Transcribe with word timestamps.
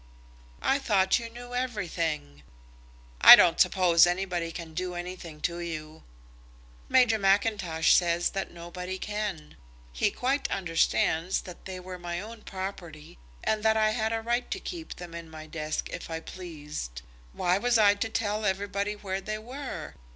"I 0.63 0.79
thought 0.79 1.19
you 1.19 1.29
knew 1.29 1.53
everything." 1.53 2.41
"I 3.21 3.35
don't 3.35 3.59
suppose 3.61 4.07
anybody 4.07 4.51
can 4.51 4.73
do 4.73 4.95
anything 4.95 5.41
to 5.41 5.59
you." 5.59 6.01
"Major 6.89 7.19
Mackintosh 7.19 7.93
says 7.93 8.31
that 8.31 8.49
nobody 8.51 8.97
can. 8.97 9.57
He 9.93 10.09
quite 10.09 10.49
understands 10.49 11.41
that 11.41 11.65
they 11.65 11.79
were 11.79 11.99
my 11.99 12.19
own 12.19 12.41
property, 12.41 13.19
and 13.43 13.61
that 13.61 13.77
I 13.77 13.91
had 13.91 14.11
a 14.11 14.21
right 14.21 14.49
to 14.49 14.59
keep 14.59 14.95
them 14.95 15.13
in 15.13 15.29
my 15.29 15.45
desk 15.45 15.87
if 15.91 16.09
I 16.09 16.19
pleased. 16.19 17.03
Why 17.33 17.59
was 17.59 17.77
I 17.77 17.93
to 17.93 18.09
tell 18.09 18.43
everybody 18.43 18.95
where 18.95 19.21
they 19.21 19.37
were? 19.37 19.93